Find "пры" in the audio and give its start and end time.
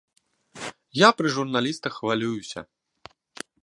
1.21-1.27